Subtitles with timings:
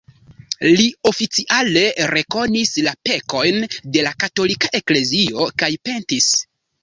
[0.77, 3.61] Li oficiale rekonis la pekojn
[3.97, 6.33] de la Katolika Eklezio kaj pentis.